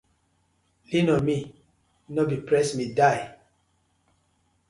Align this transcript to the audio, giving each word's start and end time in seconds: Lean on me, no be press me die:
Lean 0.91 1.11
on 1.15 1.23
me, 1.23 1.39
no 2.09 2.25
be 2.25 2.37
press 2.37 2.73
me 2.73 2.85
die: 2.91 3.23